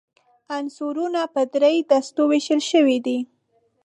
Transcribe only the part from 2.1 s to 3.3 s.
ویشل شوي دي.